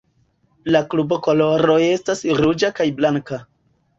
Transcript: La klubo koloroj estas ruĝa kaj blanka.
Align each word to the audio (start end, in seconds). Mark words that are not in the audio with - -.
La 0.75 0.79
klubo 0.93 1.19
koloroj 1.27 1.77
estas 1.89 2.23
ruĝa 2.39 2.73
kaj 2.79 2.91
blanka. 3.01 3.41